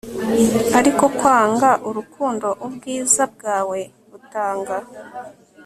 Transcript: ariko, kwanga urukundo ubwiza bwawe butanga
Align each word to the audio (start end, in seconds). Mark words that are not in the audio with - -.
ariko, 0.79 1.03
kwanga 1.17 1.69
urukundo 1.89 2.47
ubwiza 2.67 3.23
bwawe 3.33 3.79
butanga 4.09 4.77